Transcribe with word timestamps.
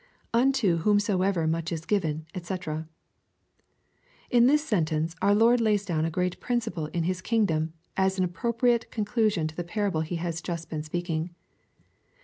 [Unto 0.43 0.77
whomsoever 0.77 1.45
much 1.45 1.71
is 1.71 1.85
given^ 1.85 2.21
<fcc.] 2.33 2.87
In 4.31 4.47
this 4.47 4.63
sentence 4.65 5.15
our 5.21 5.35
Lord 5.35 5.61
lays 5.61 5.85
down 5.85 6.05
a 6.05 6.09
great 6.09 6.39
principle 6.39 6.87
in 6.87 7.03
His 7.03 7.21
kingdom, 7.21 7.73
as 7.95 8.17
an 8.17 8.23
appropriate 8.25 8.89
con 8.89 9.05
clusion 9.05 9.47
to 9.47 9.55
the 9.55 9.63
parable 9.63 10.01
he 10.01 10.15
has 10.15 10.41
just 10.41 10.71
been 10.71 10.81
speaking. 10.81 11.35